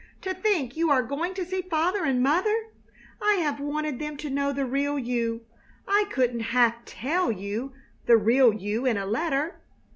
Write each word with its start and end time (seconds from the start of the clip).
"To 0.23 0.33
think 0.33 0.75
you 0.77 0.89
are 0.89 1.03
going 1.03 1.35
to 1.35 1.45
see 1.45 1.61
father 1.61 2.05
and 2.05 2.23
mother. 2.23 2.55
I 3.21 3.35
have 3.35 3.59
wanted 3.59 3.99
them 3.99 4.17
to 4.17 4.31
know 4.31 4.51
the 4.51 4.65
real 4.65 4.97
you. 4.97 5.45
I 5.87 6.05
couldn't 6.09 6.39
half 6.39 6.83
tell 6.85 7.31
you, 7.31 7.73
the 8.07 8.17
real 8.17 8.51
you, 8.51 8.87
in 8.87 8.97
a 8.97 9.05
letter!" 9.05 9.61